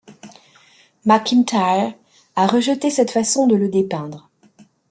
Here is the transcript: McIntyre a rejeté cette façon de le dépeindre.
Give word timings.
McIntyre 1.05 1.93
a 2.35 2.47
rejeté 2.47 2.89
cette 2.89 3.11
façon 3.11 3.45
de 3.45 3.55
le 3.55 3.69
dépeindre. 3.69 4.31